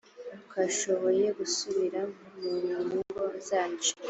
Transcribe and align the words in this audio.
twashoboye 0.45 1.25
gusubira 1.37 2.01
mu 2.39 2.53
ngo 2.85 2.99
zacu 3.49 3.93